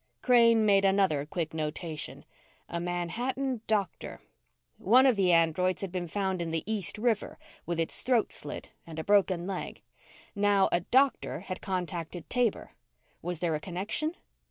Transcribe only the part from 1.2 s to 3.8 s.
quick notation. A Manhattan